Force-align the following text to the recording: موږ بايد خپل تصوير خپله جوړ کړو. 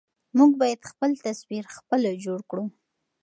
موږ 0.37 0.51
بايد 0.61 0.81
خپل 0.91 1.11
تصوير 1.25 1.63
خپله 1.75 2.09
جوړ 2.25 2.39
کړو. 2.49 2.65